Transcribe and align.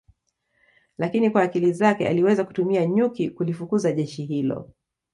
lakini 0.97 1.29
kwa 1.29 1.41
akili 1.43 1.73
zake 1.73 2.07
aliweza 2.07 2.43
kutumia 2.43 2.85
nyuki 2.85 3.29
kulifukuza 3.29 3.91
jeshi 3.91 4.25
hilo 4.25 4.71